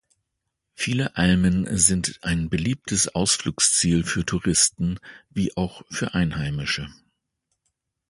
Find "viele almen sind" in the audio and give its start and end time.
0.73-2.17